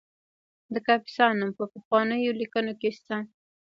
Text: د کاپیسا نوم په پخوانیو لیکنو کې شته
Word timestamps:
د 0.73 0.75
کاپیسا 0.87 1.25
نوم 1.39 1.51
په 1.57 1.63
پخوانیو 1.73 2.37
لیکنو 2.41 2.73
کې 2.79 2.89
شته 2.97 3.17